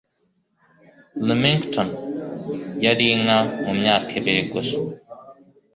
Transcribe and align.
Remington 1.27 1.89
yari 2.85 3.05
inka 3.15 3.37
mumyaka 3.63 4.09
ibiri 4.19 4.41
gusa. 4.51 4.77